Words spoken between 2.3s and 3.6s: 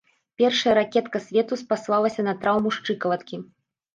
траўму шчыкалаткі.